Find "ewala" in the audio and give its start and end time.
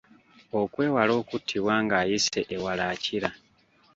2.55-2.83